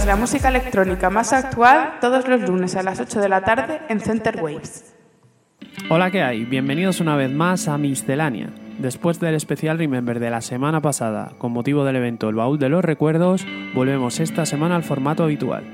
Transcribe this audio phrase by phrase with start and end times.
[0.00, 3.80] Pierdas la música electrónica más actual todos los lunes a las 8 de la tarde
[3.88, 4.94] en Center Waves.
[5.88, 6.44] Hola, ¿qué hay?
[6.44, 8.50] Bienvenidos una vez más a Miscelánea.
[8.78, 12.68] Después del especial Remember de la semana pasada, con motivo del evento El Baúl de
[12.68, 15.64] los Recuerdos, volvemos esta semana al formato habitual.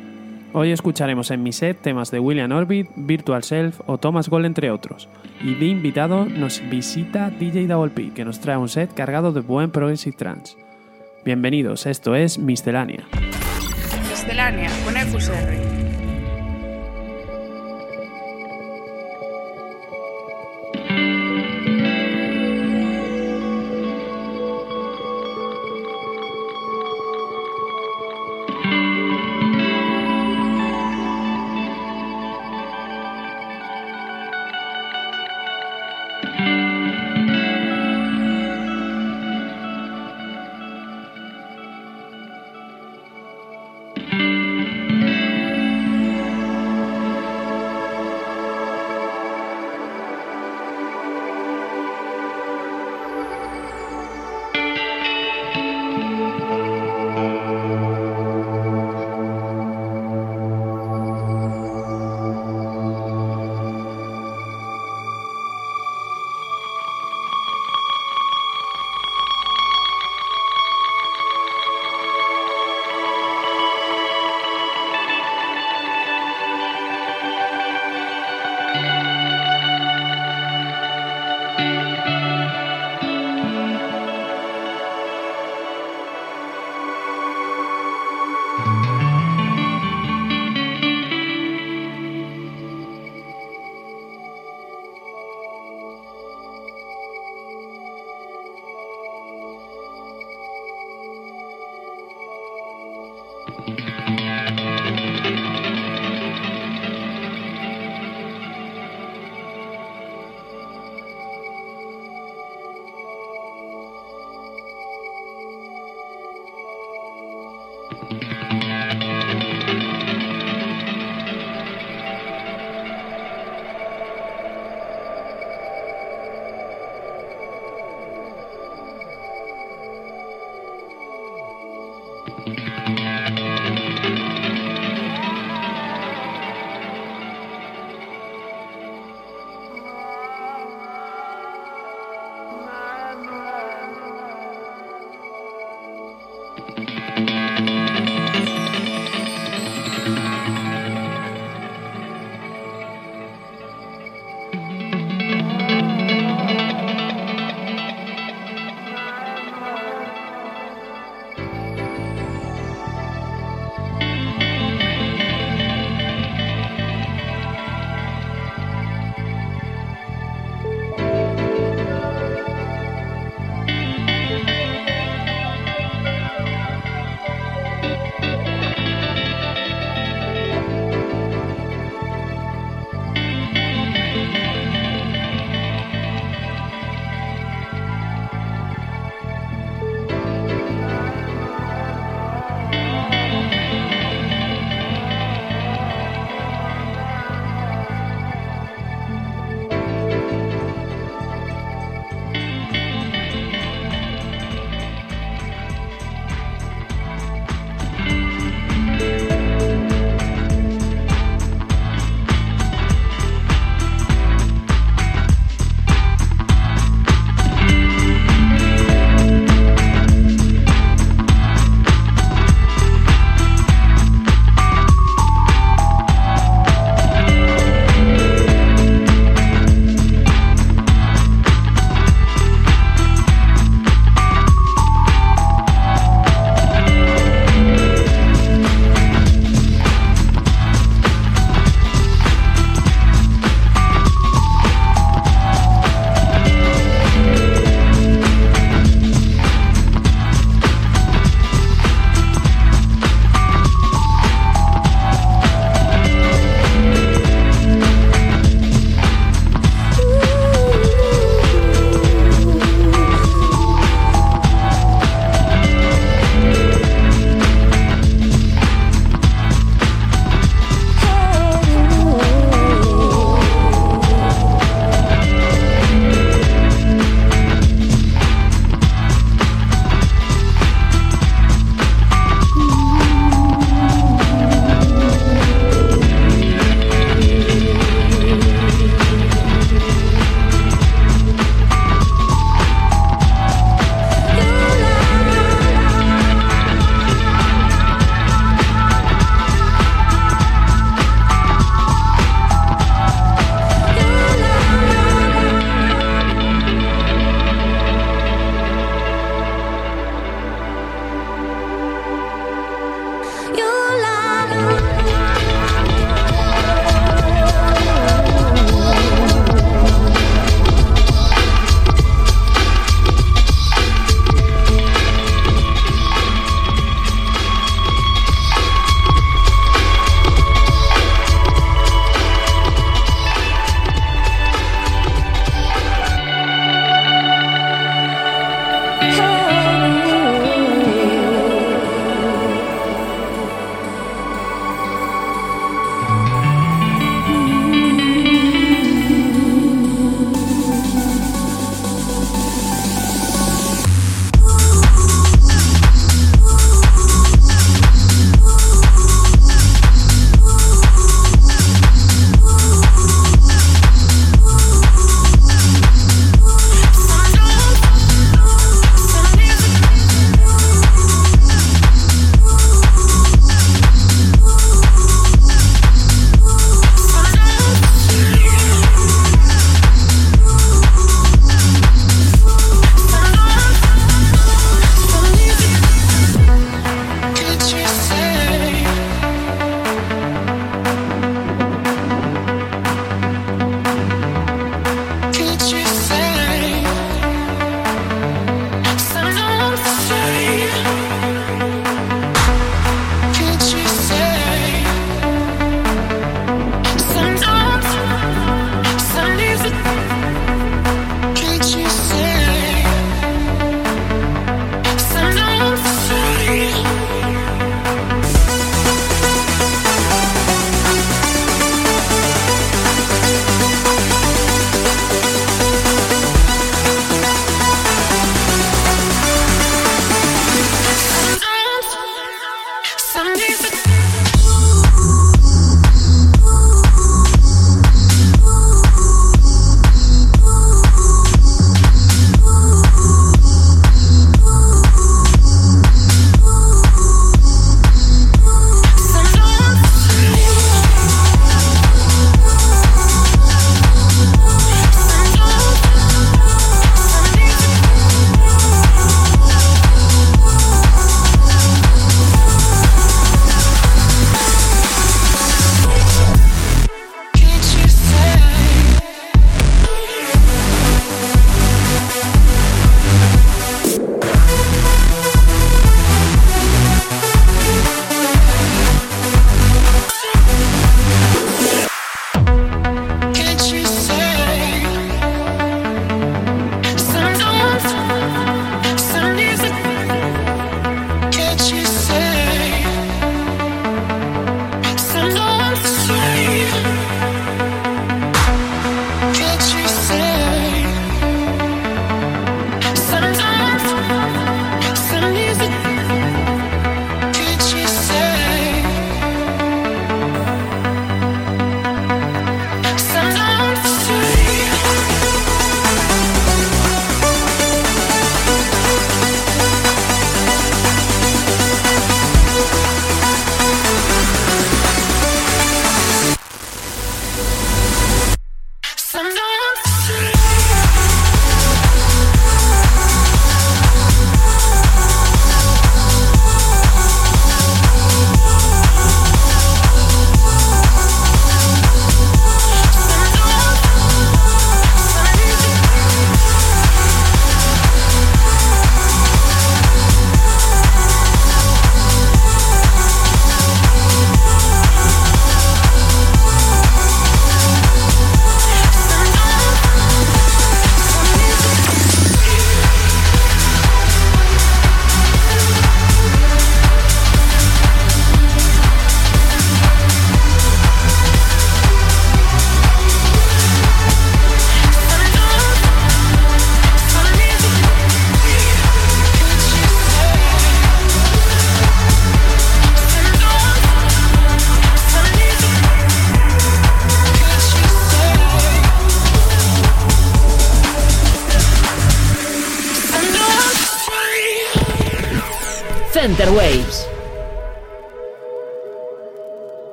[0.53, 4.71] Hoy escucharemos en mi set temas de William Orbit, Virtual Self o Thomas Gold, entre
[4.71, 5.09] otros.
[5.41, 9.41] Y de invitado nos visita DJ Double P, que nos trae un set cargado de
[9.41, 10.57] buen progressive trance.
[11.25, 13.05] Bienvenidos, esto es Miscelánea.
[14.27, 15.67] Miscelánea con EQSR.
[36.37, 36.66] thank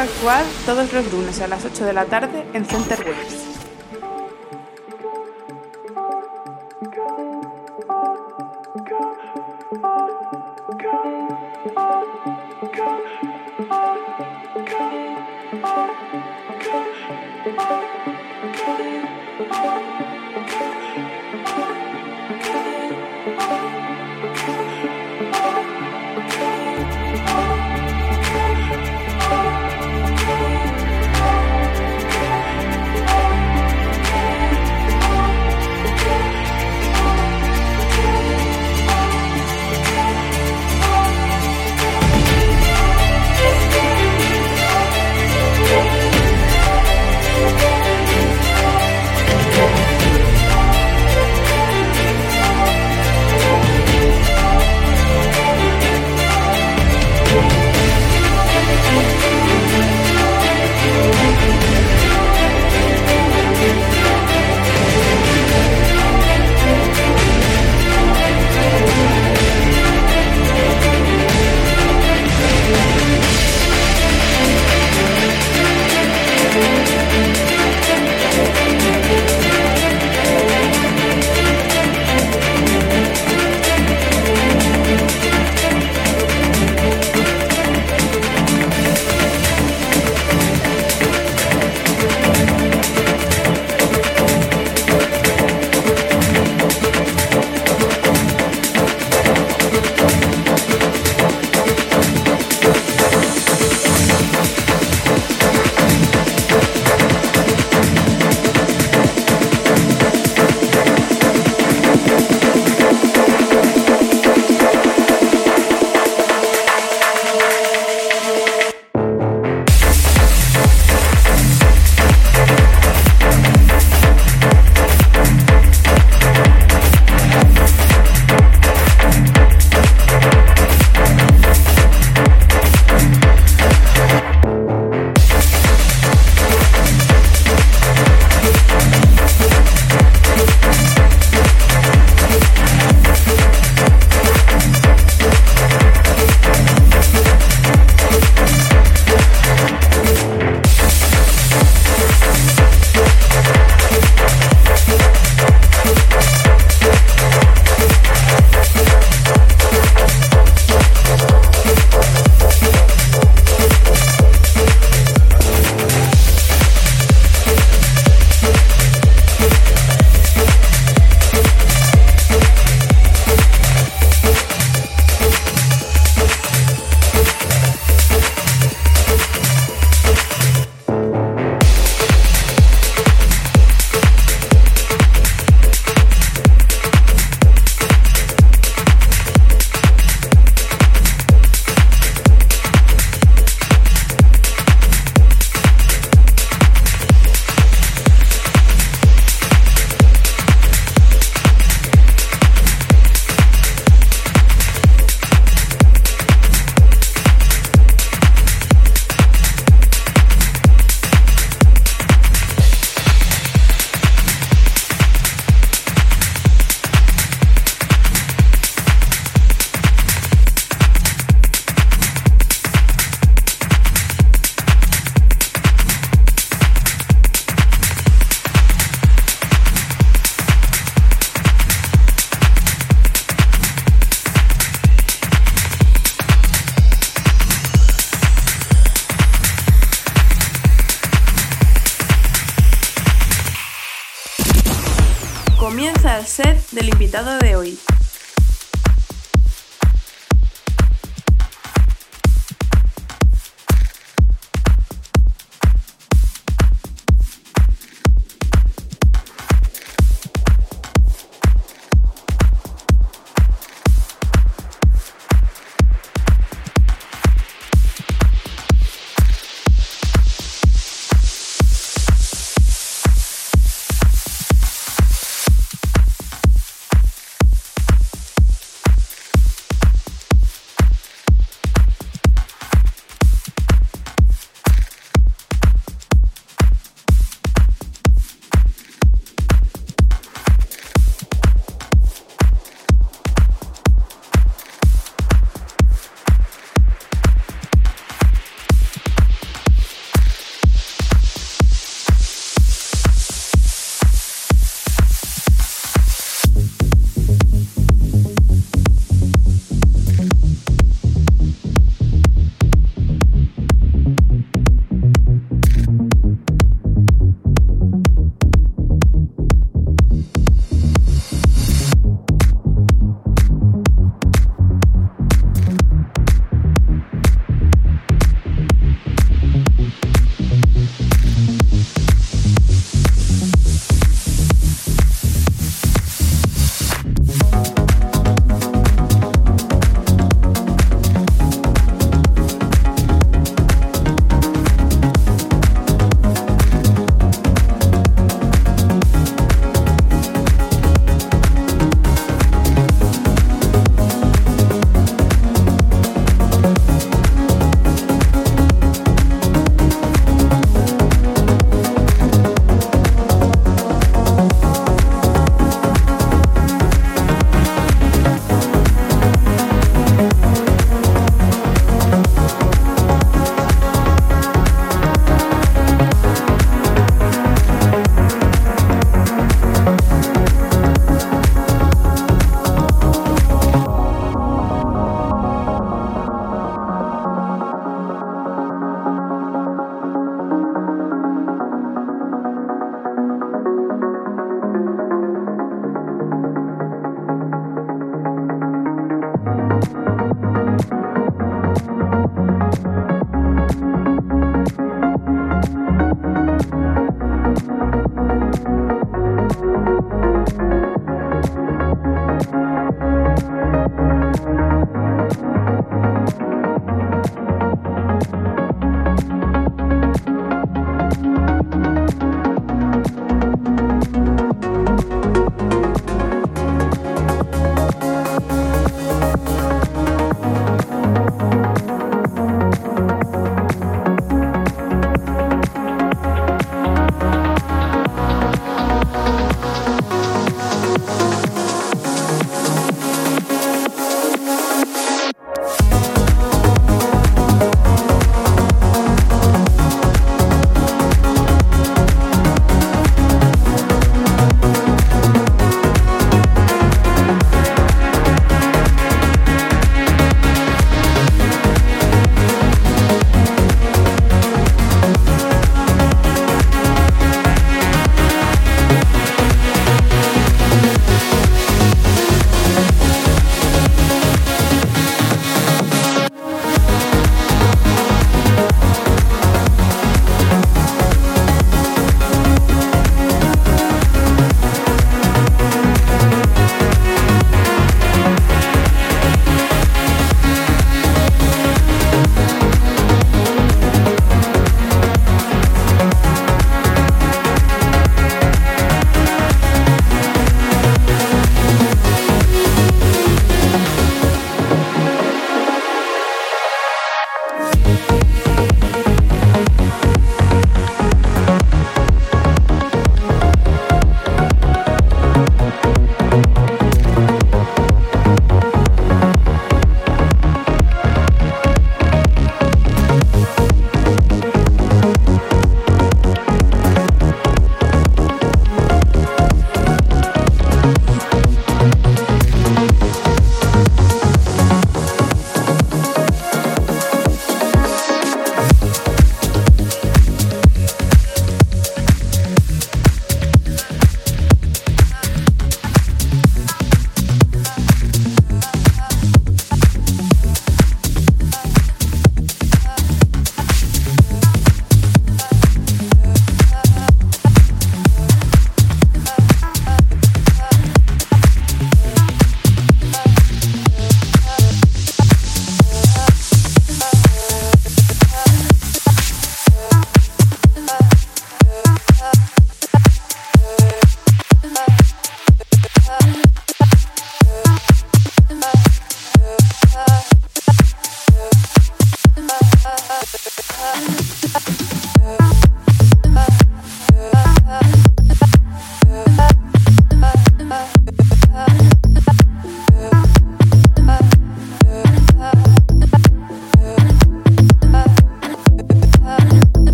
[0.00, 2.99] actual todos los lunes a las 8 de la tarde en Center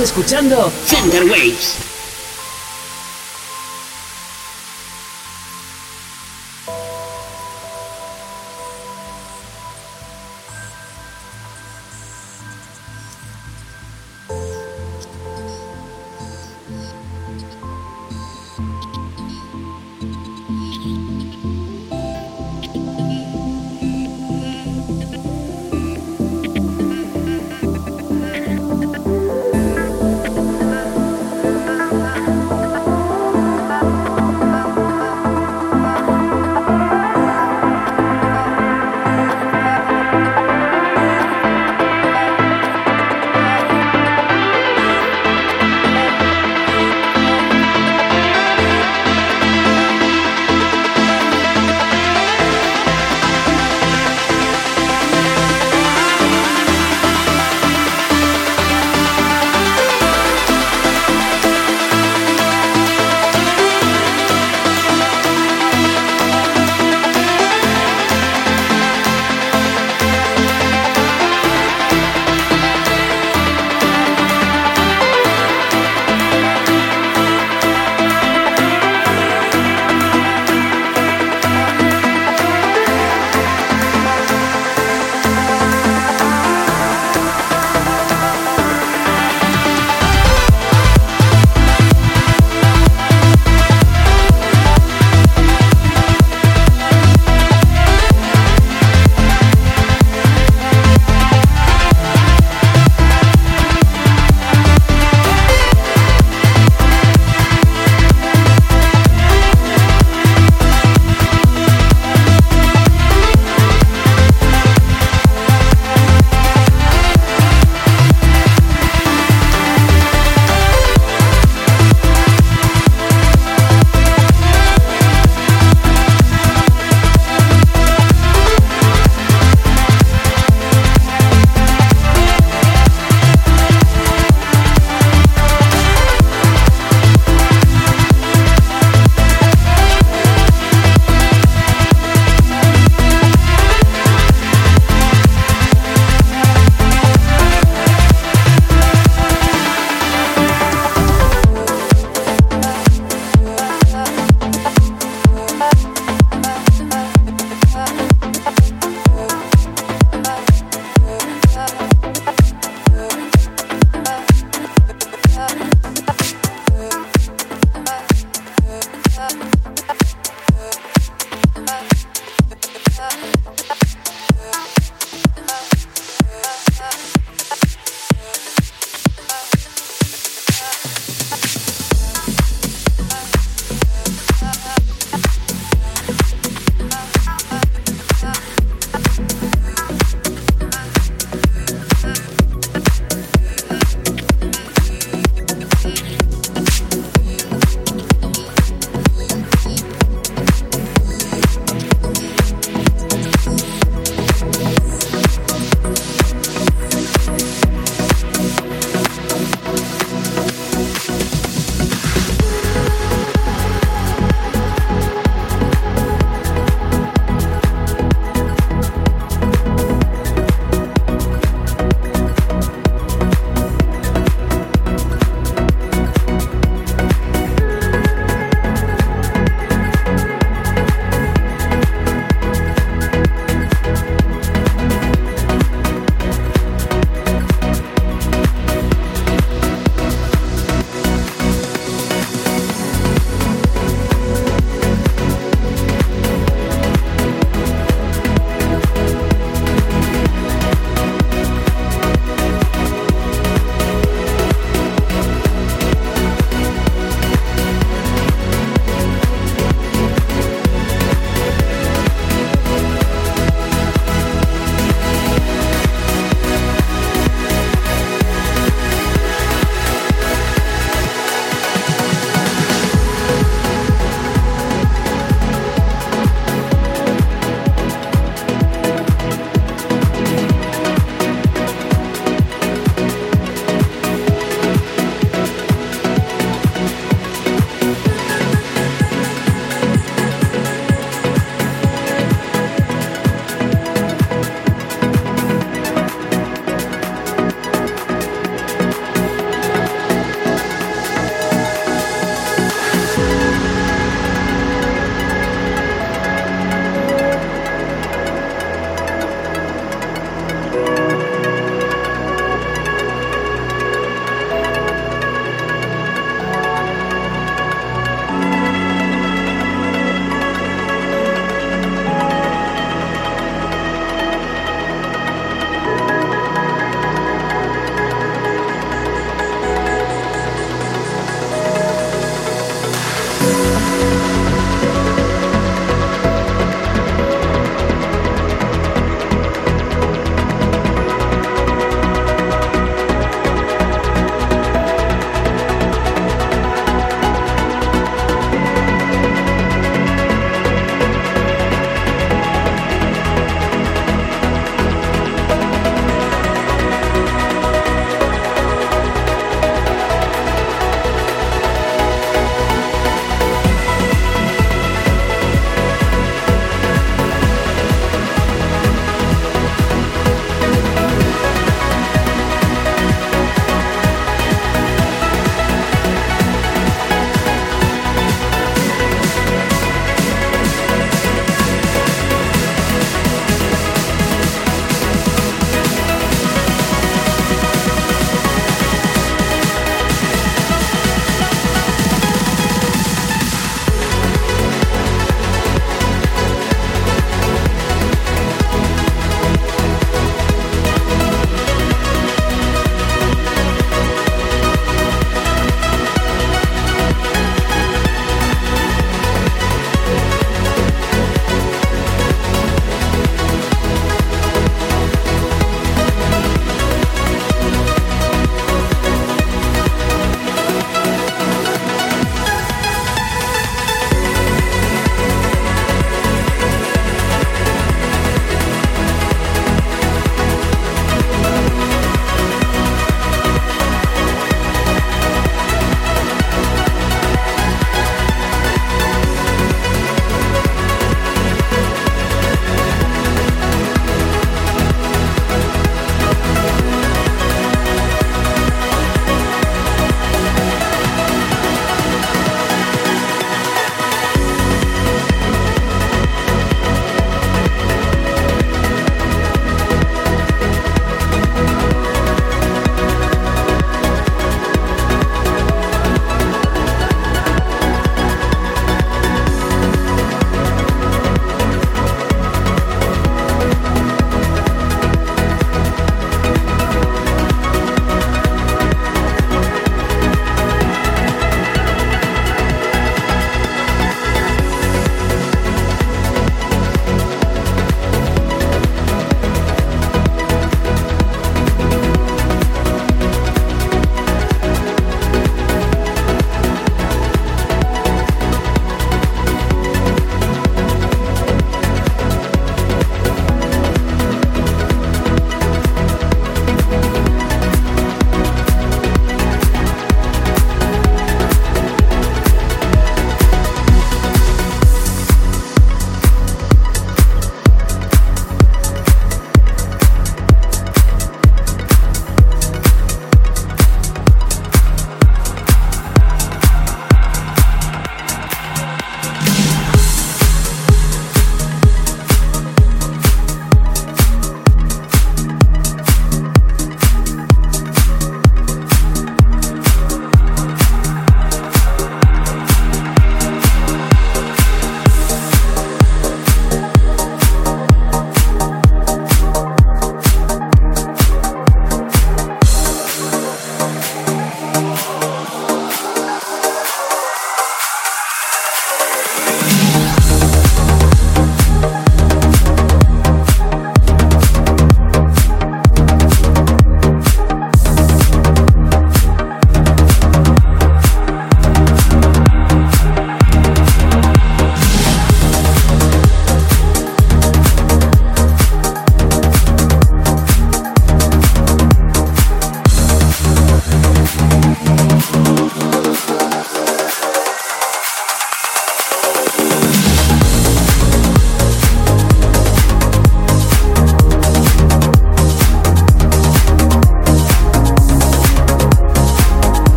[0.00, 1.24] escuchando Center